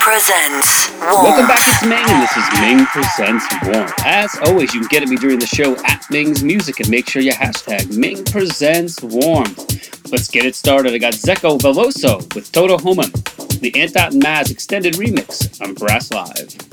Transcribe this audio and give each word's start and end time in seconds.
Presents 0.00 0.90
Warm. 0.90 1.24
Welcome 1.24 1.46
back, 1.46 1.60
it's 1.68 1.82
Ming, 1.82 2.04
and 2.06 2.22
this 2.22 2.36
is 2.36 2.60
Ming 2.60 2.86
Presents 2.86 3.46
Warm. 3.64 3.90
As 4.04 4.36
always, 4.46 4.72
you 4.72 4.80
can 4.80 4.88
get 4.88 5.02
at 5.02 5.08
me 5.08 5.16
during 5.16 5.38
the 5.38 5.46
show 5.46 5.76
at 5.84 6.04
Ming's 6.10 6.42
Music, 6.42 6.80
and 6.80 6.88
make 6.88 7.08
sure 7.08 7.20
you 7.20 7.32
hashtag 7.32 7.96
Ming 7.96 8.24
Presents 8.24 9.02
Warm. 9.02 9.54
Let's 10.10 10.28
get 10.28 10.44
it 10.44 10.54
started. 10.54 10.94
I 10.94 10.98
got 10.98 11.14
Zeko 11.14 11.58
Veloso 11.58 12.34
with 12.34 12.50
Toto 12.52 12.78
Homan, 12.78 13.10
the 13.60 13.72
Antat 13.72 14.12
Maz 14.12 14.50
extended 14.50 14.94
remix 14.94 15.60
on 15.60 15.74
Brass 15.74 16.10
Live. 16.12 16.71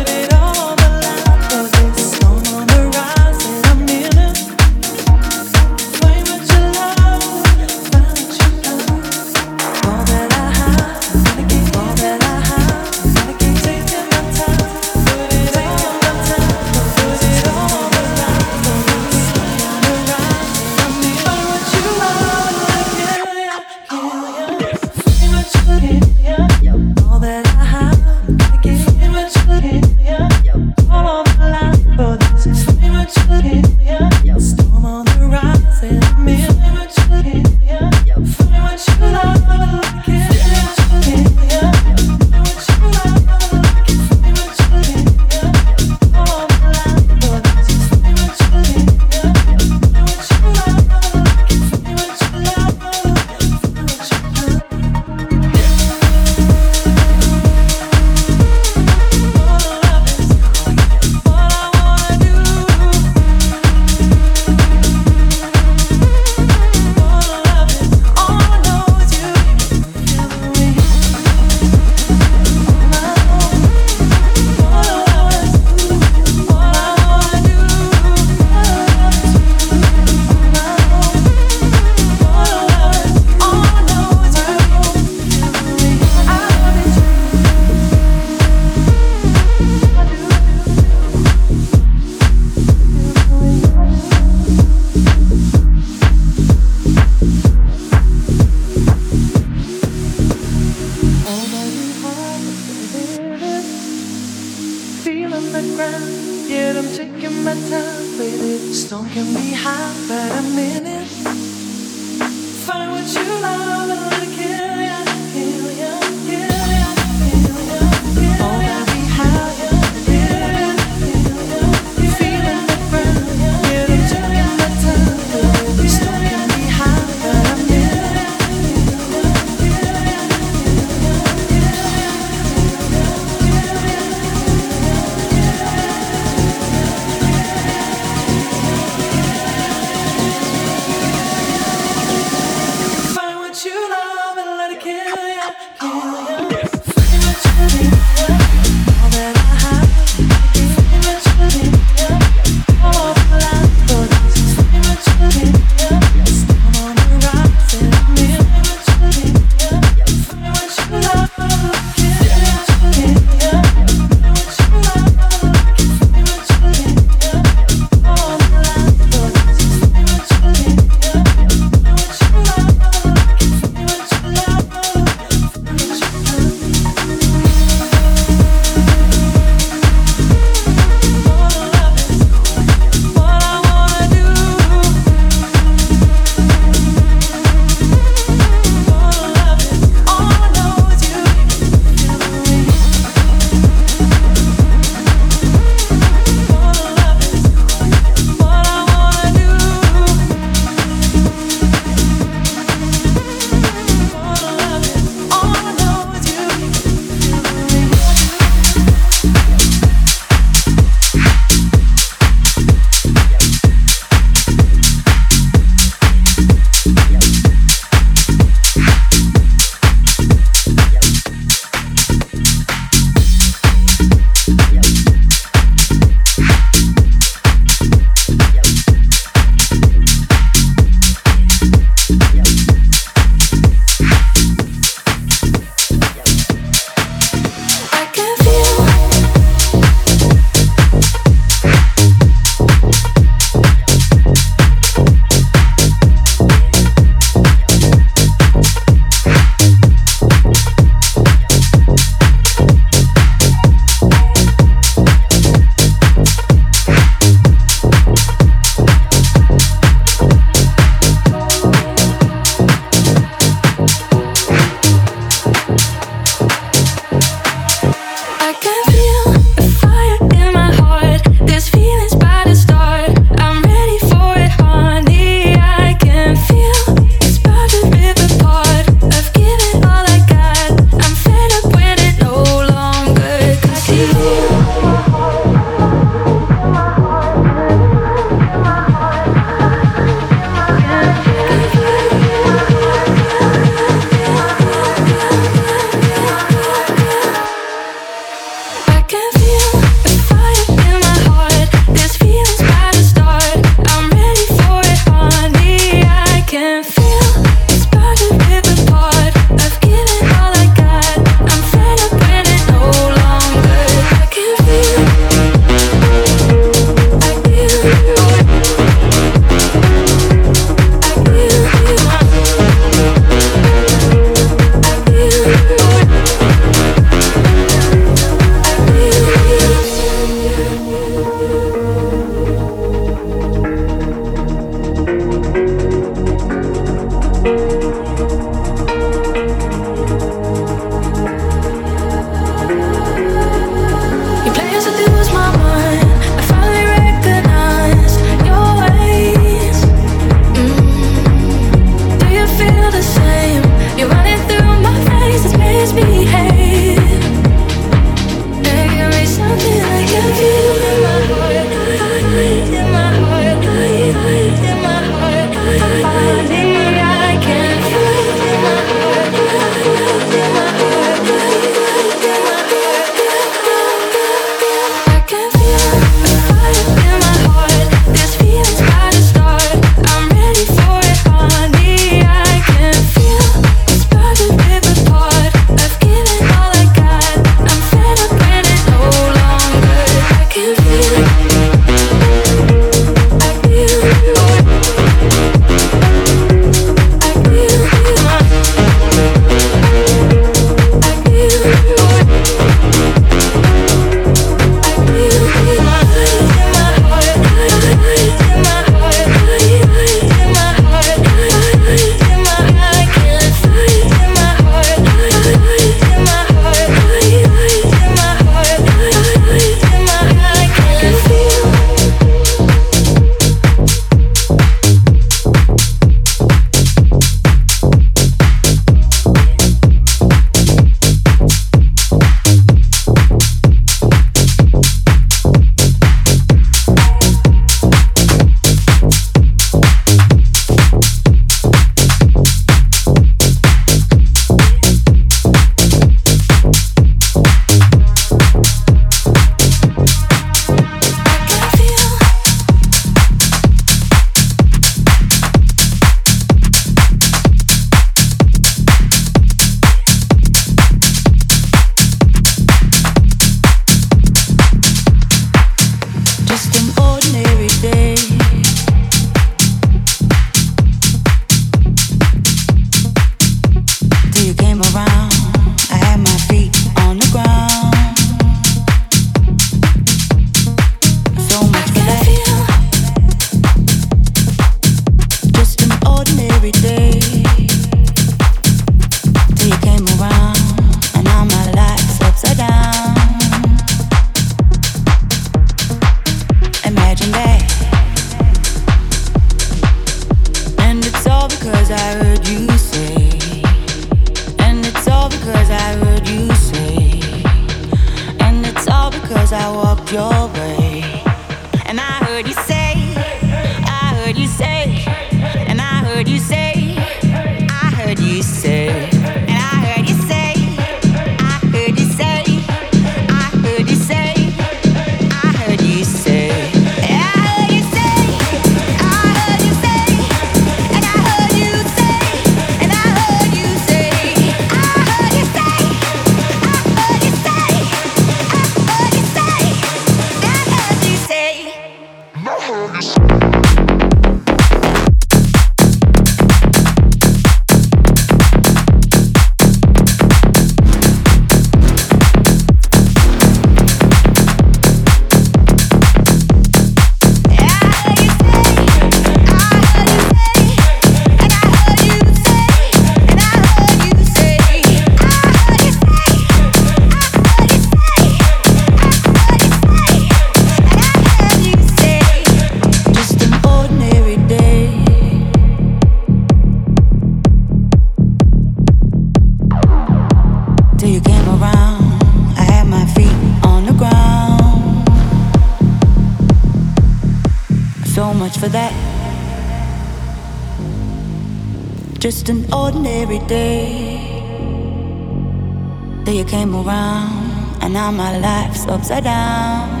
Now 598.01 598.09
my 598.09 598.35
life's 598.39 598.87
upside 598.87 599.23
down. 599.23 600.00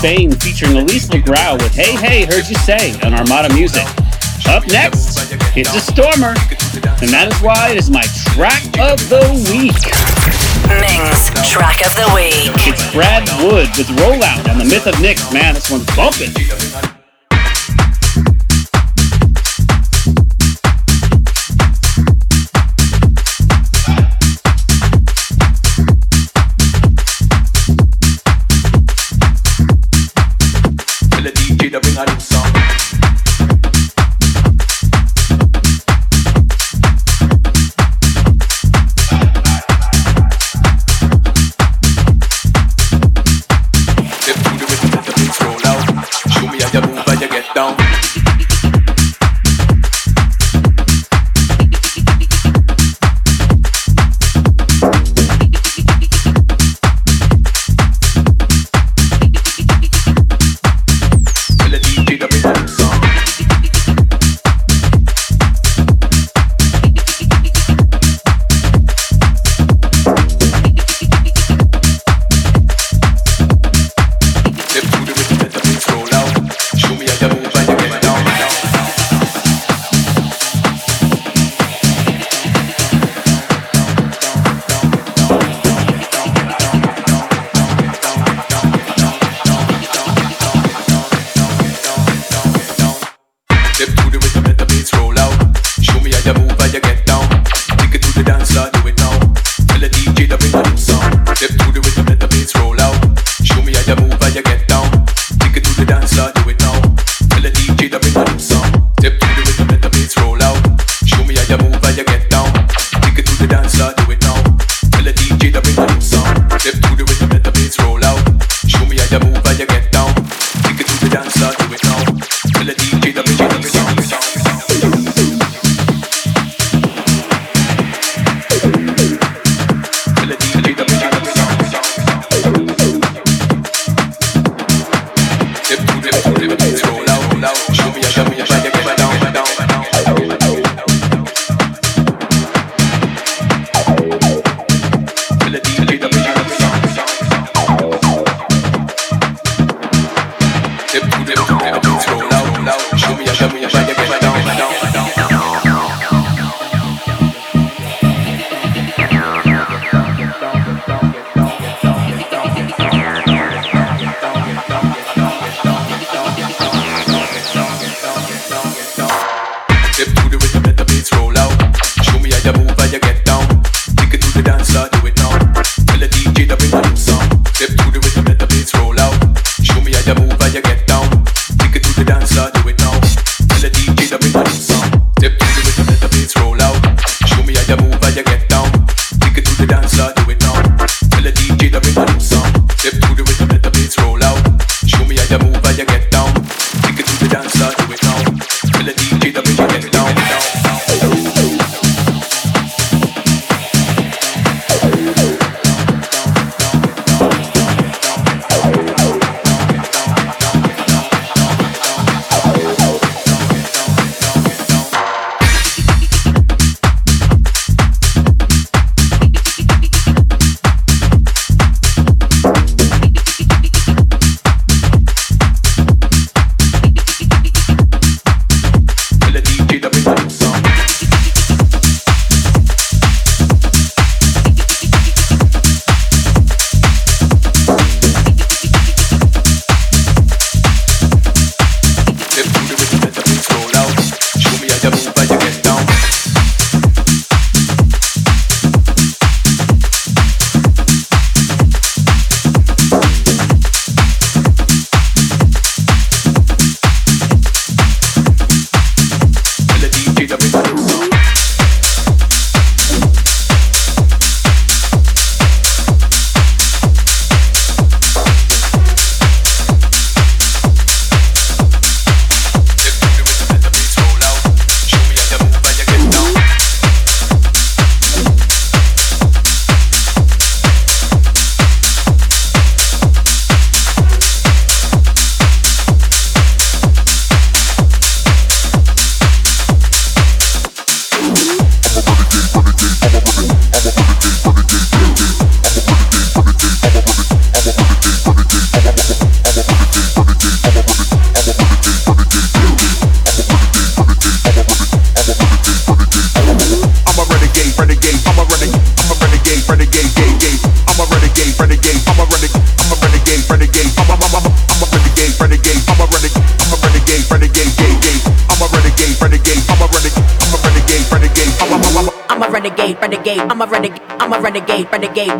Steelers 0.00 0.12
and 0.12 0.30
Lucas 0.30 0.30
Bain 0.30 0.30
featuring 0.32 0.76
Elise 0.78 1.08
LeGrow 1.08 1.54
with 1.62 1.74
Hey 1.74 1.94
Hey 1.96 2.24
Heard 2.24 2.48
You 2.48 2.56
Say 2.56 2.92
on 3.02 3.14
Armada 3.14 3.52
Music. 3.54 3.86
Up 4.48 4.66
next, 4.68 5.32
it's 5.54 5.74
a 5.74 5.80
stormer, 5.80 6.34
and 7.00 7.10
that 7.12 7.28
is 7.30 7.38
why 7.42 7.70
it 7.70 7.76
is 7.76 7.90
my 7.90 8.02
track 8.32 8.64
of 8.80 8.98
the 9.08 9.20
week. 9.52 9.76
Ming's 10.80 11.30
track 11.52 11.84
of 11.84 11.92
the 11.94 12.08
week. 12.14 12.50
It's 12.66 12.82
Brad 12.92 13.28
Wood 13.44 13.68
with 13.76 13.88
Rollout 14.00 14.48
on 14.50 14.58
the 14.58 14.64
Myth 14.64 14.86
of 14.86 14.98
Nick. 15.00 15.18
Man, 15.32 15.54
this 15.54 15.70
one's 15.70 15.86
bumping. 15.94 16.32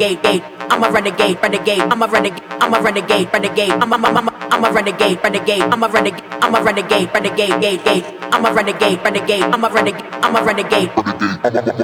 Renegade, 0.00 0.22
gate. 0.22 0.42
I'm 0.70 0.82
a 0.82 0.90
renegade, 0.90 1.38
renegade. 1.42 1.80
I'm 1.80 2.02
a 2.02 2.06
renegade, 2.06 2.42
I'm 2.48 2.72
a 2.72 2.80
renegade, 2.80 3.28
renegade. 3.32 3.70
I'm 3.70 3.92
a, 3.92 3.96
I'm 3.96 4.28
a, 4.28 4.32
I'm 4.50 4.64
a 4.64 4.72
renegade, 4.72 5.18
renegade. 5.22 5.60
I'm 5.60 5.82
a 5.82 5.88
renegade, 5.88 6.24
I'm 6.40 6.54
a 6.54 6.62
renegade, 6.62 7.10
renegade, 7.12 7.60
gate, 7.60 7.84
gate. 7.84 8.04
I'm 8.32 8.46
a 8.46 8.52
renegade, 8.52 8.98
renegade. 9.04 9.42
I'm 9.42 9.62
a 9.62 9.68
renegade, 9.68 10.04
I'm 10.22 10.36
a 10.36 10.42
renegade. 10.42 11.79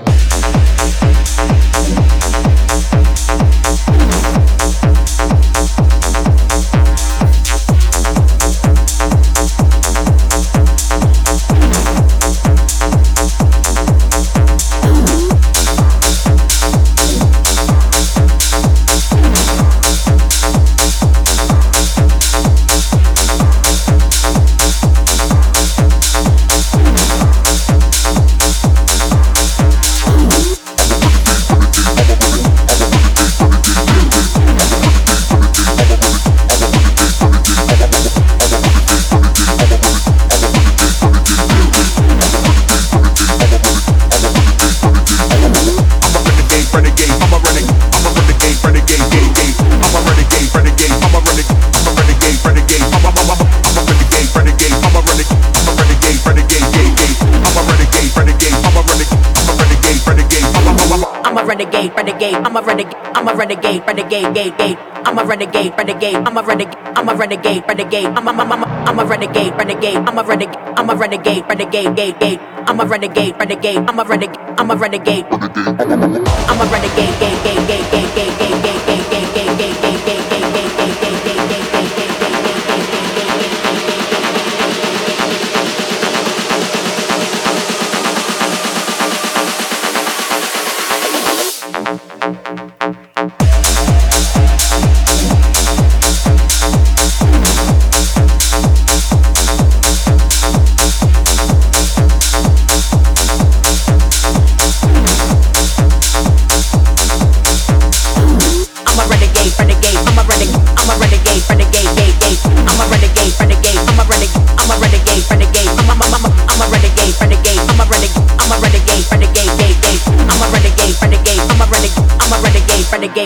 Renegade, 64.37 64.59
gate. 64.59 64.79
I'm 65.07 65.19
a 65.19 65.25
renegade, 65.25 65.73
renegade. 65.79 66.15
I'm 66.17 66.37
a 66.37 66.43
renegade, 66.43 66.77
I'm 66.95 67.09
a 67.09 67.15
renegade, 67.15 67.65
renegade. 67.67 68.07
I'm 68.07 68.29
a, 68.29 68.31
I'm 68.31 68.53
a, 68.53 68.67
I'm 68.87 68.99
a, 68.99 69.05
renegade, 69.05 69.53
renegade. 69.57 69.97
I'm 69.97 70.19
a 70.19 70.23
renegade, 70.23 70.57
I'm 70.77 70.91
a 70.91 70.95
renegade, 70.95 71.45
renegade, 71.49 71.97
gate, 71.97 72.21
gate. 72.21 72.41
I'm 72.69 72.81
a 72.81 72.85
renegade, 72.85 73.35
renegade. 73.39 73.79
I'm 73.79 73.99
a 73.99 74.05
renegade, 74.05 74.37
I'm 74.59 74.71
a 74.71 74.77
renegade. 74.77 75.25
I'm 75.31 76.61
a 76.61 76.65
renegade, 76.67 77.19
gate, 77.21 77.36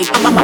make. 0.08 0.39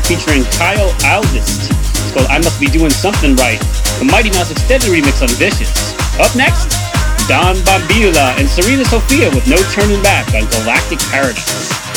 Featuring 0.00 0.44
Kylie 0.56 0.88
Auldist. 1.04 1.68
It's 1.68 2.12
called 2.12 2.26
I 2.28 2.38
Must 2.38 2.58
Be 2.58 2.64
Doing 2.64 2.88
Something 2.88 3.36
Right. 3.36 3.60
The 3.98 4.08
Mighty 4.08 4.30
Mouse 4.30 4.50
extended 4.50 4.88
remix 4.88 5.20
on 5.20 5.28
Vicious. 5.36 5.92
Up 6.16 6.34
next, 6.34 6.72
Don 7.28 7.56
Bambila 7.68 8.32
and 8.40 8.48
Serena 8.48 8.86
Sophia 8.86 9.28
with 9.28 9.46
No 9.46 9.56
Turning 9.76 10.02
Back 10.02 10.32
on 10.32 10.48
Galactic 10.48 10.98
Paradise. 11.12 11.91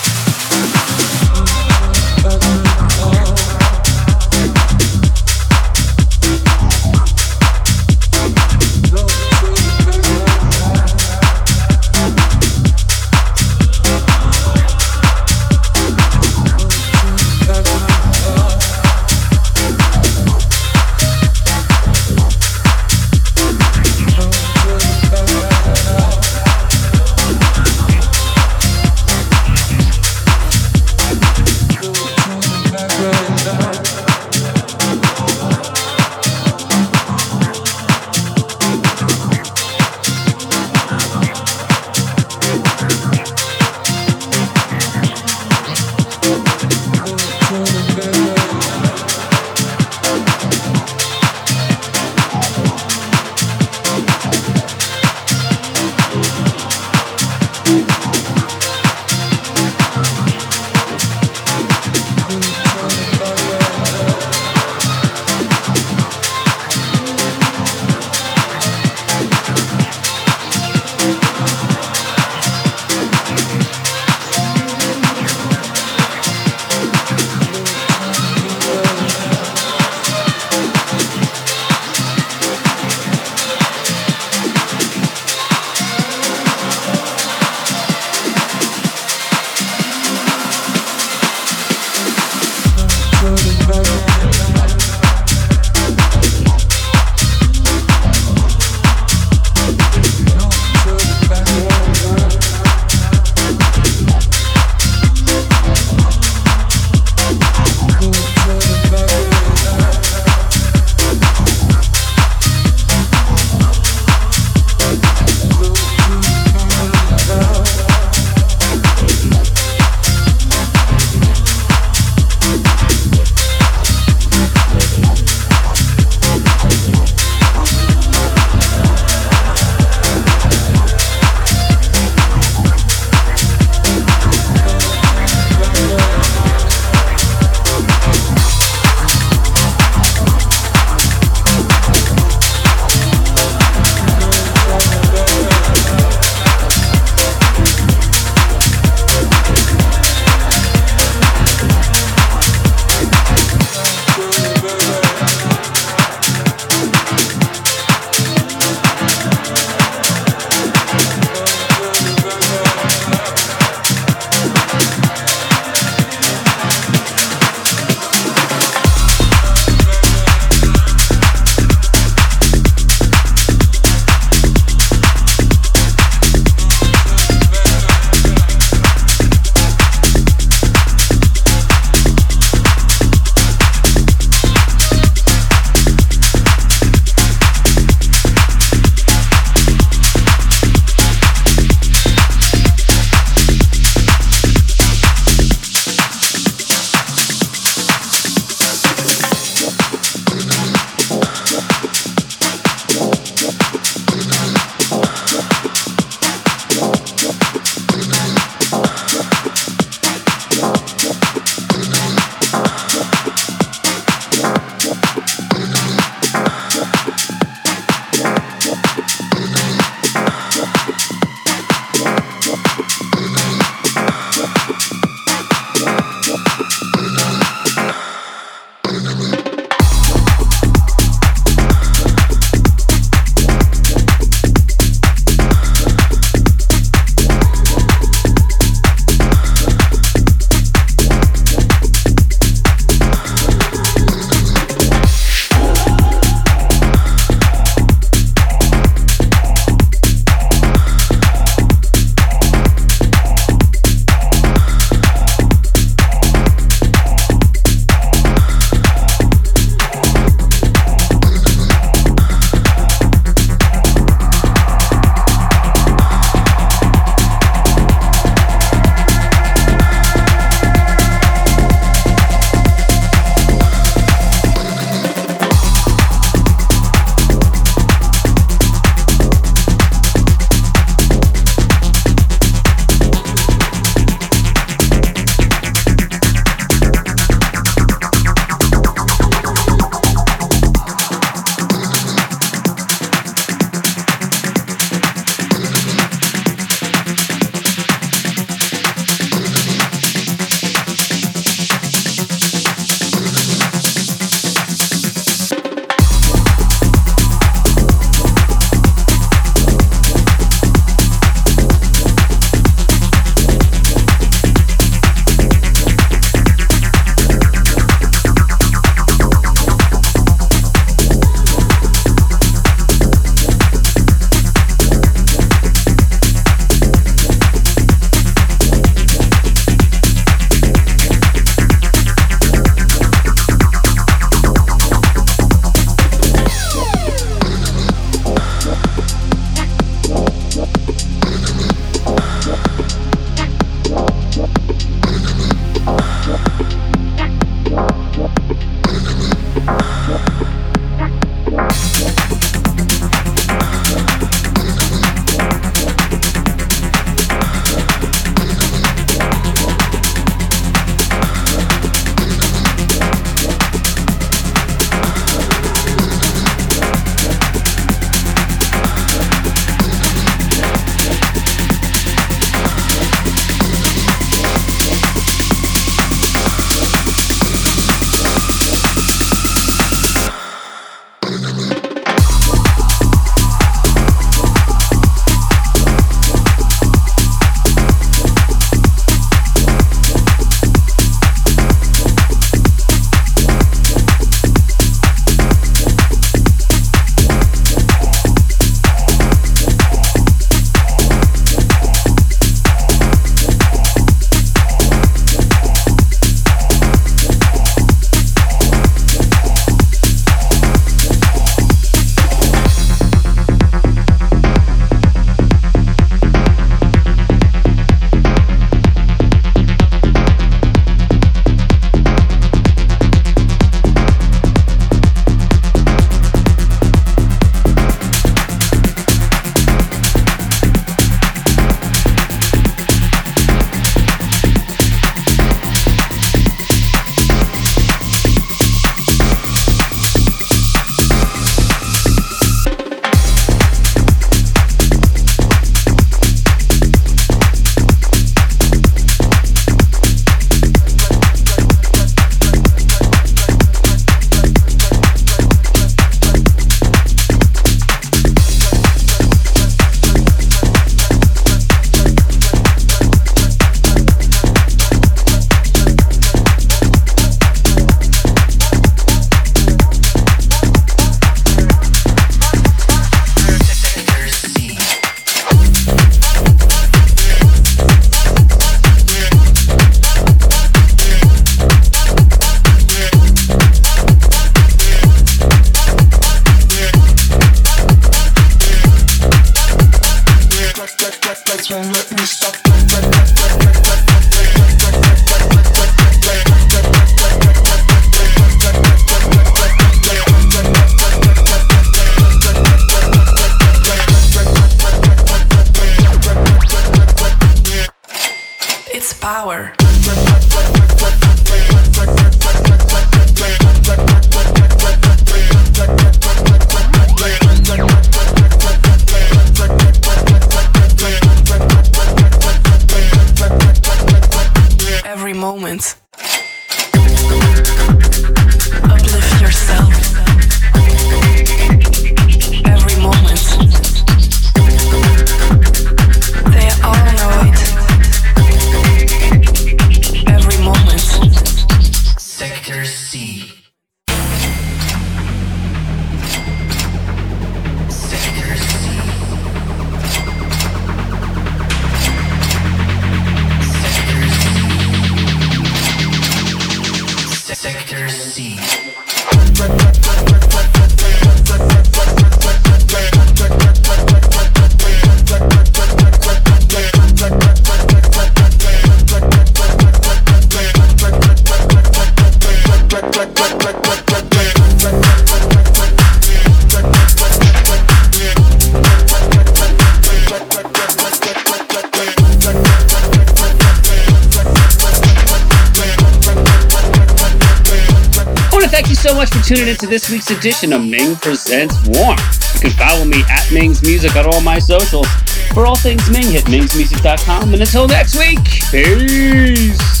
Tuning 589.61 589.73
into 589.73 589.85
this 589.85 590.09
week's 590.09 590.31
edition 590.31 590.73
of 590.73 590.83
Ming 590.83 591.15
Presents 591.17 591.75
Warm. 591.87 592.17
You 592.55 592.61
can 592.61 592.69
follow 592.71 593.05
me 593.05 593.21
at 593.29 593.47
Ming's 593.51 593.83
Music 593.83 594.15
on 594.15 594.25
all 594.25 594.41
my 594.41 594.57
socials. 594.57 595.07
For 595.53 595.67
all 595.67 595.75
things 595.75 596.09
Ming, 596.09 596.31
hit 596.31 596.45
mingsmusic.com. 596.45 597.53
And 597.53 597.61
until 597.61 597.87
next 597.87 598.17
week, 598.17 598.39
peace. 598.71 600.00